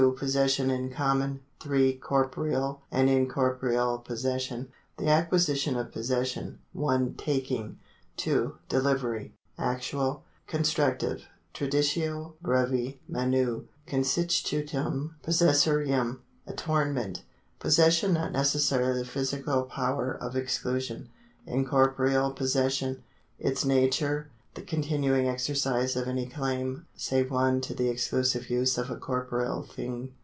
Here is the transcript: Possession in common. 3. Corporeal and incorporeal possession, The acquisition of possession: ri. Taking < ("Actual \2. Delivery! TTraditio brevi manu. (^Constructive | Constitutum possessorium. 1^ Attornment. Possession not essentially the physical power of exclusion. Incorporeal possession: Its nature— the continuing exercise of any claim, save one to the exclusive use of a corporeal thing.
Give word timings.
Possession 0.17 0.71
in 0.71 0.89
common. 0.89 1.41
3. 1.59 1.93
Corporeal 1.97 2.81
and 2.89 3.07
incorporeal 3.07 3.99
possession, 3.99 4.69
The 4.97 5.09
acquisition 5.09 5.77
of 5.77 5.91
possession: 5.91 6.57
ri. 6.73 7.13
Taking 7.19 7.77
< 7.95 8.13
("Actual 8.17 8.55
\2. 8.57 8.57
Delivery! 8.67 9.35
TTraditio 9.59 12.33
brevi 12.43 12.97
manu. 13.07 13.65
(^Constructive 13.87 13.87
| 13.87 13.87
Constitutum 13.87 15.11
possessorium. 15.23 16.17
1^ 16.47 16.55
Attornment. 16.55 17.21
Possession 17.59 18.13
not 18.15 18.35
essentially 18.35 18.97
the 18.97 19.05
physical 19.05 19.61
power 19.65 20.11
of 20.19 20.35
exclusion. 20.35 21.09
Incorporeal 21.45 22.31
possession: 22.31 23.03
Its 23.37 23.63
nature— 23.63 24.31
the 24.53 24.61
continuing 24.61 25.29
exercise 25.29 25.95
of 25.95 26.09
any 26.09 26.25
claim, 26.27 26.85
save 26.93 27.31
one 27.31 27.61
to 27.61 27.73
the 27.75 27.87
exclusive 27.87 28.49
use 28.49 28.77
of 28.77 28.91
a 28.91 28.97
corporeal 28.97 29.63
thing. 29.63 30.11